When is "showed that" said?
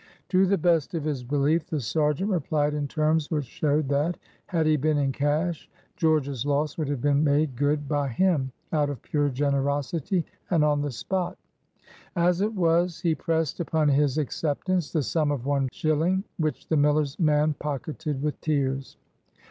3.45-4.17